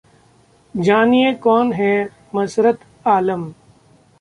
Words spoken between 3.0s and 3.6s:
आलम?